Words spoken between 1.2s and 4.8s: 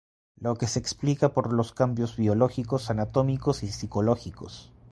por los cambios biológicos, anatómicos y psicológicos.